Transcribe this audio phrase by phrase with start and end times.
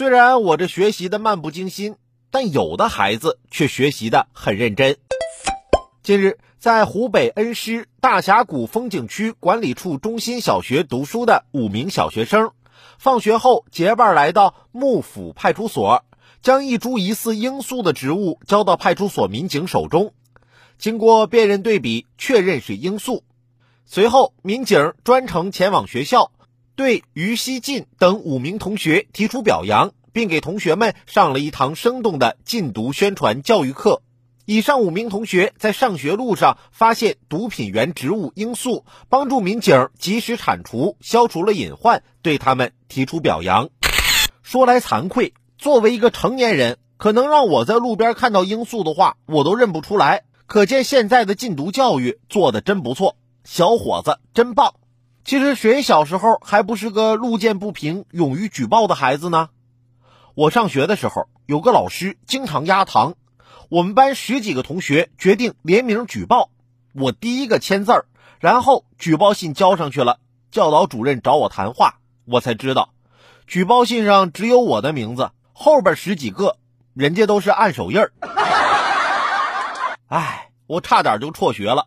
[0.00, 1.96] 虽然我这学习的漫不经心，
[2.30, 4.96] 但有的孩子却学习的很认真。
[6.02, 12.52] 近日，在湖北恩施大峡谷风景区管理处中心小学读书的五名小学生，
[12.98, 16.02] 放学后结伴来到幕府派出所，
[16.40, 20.14] 将一株疑似罂粟的植物交到派出所民警手中。
[20.78, 23.22] 经过辨认对比，确认是罂粟。
[23.84, 26.32] 随后，民警专程前往学校，
[26.80, 34.00] 对于西进等五名同学提出表扬，并给同学们上了一堂生动的禁毒宣传教育课。
[34.46, 43.68] 以上五名同学在上学路上发现毒品源植物罂粟，帮助民警及时铲除，消除了隐患，对他们提出表扬。
[44.42, 50.22] 说来惭愧，作为一个成年人，可能让我在路边看到罂粟的话，我都认不出来。
[50.46, 54.76] 可见现在的禁毒教育做得真不错，小伙子真棒。
[55.30, 59.50] 其实谁小时候还不是个路见不平、勇于举报的孩子呢？
[60.34, 63.14] 我上学的时候，有个老师经常压堂。
[63.68, 66.50] 我们班十几个同学决定联名举报，
[66.94, 68.06] 我第一个签字儿，
[68.40, 70.18] 然后举报信交上去了。
[70.50, 72.92] 教导主任找我谈话，我才知道，
[73.46, 76.56] 举报信上只有我的名字，后边十几个
[76.92, 78.12] 人家都是按手印儿。
[80.08, 81.86] 哎，我差点就辍学了。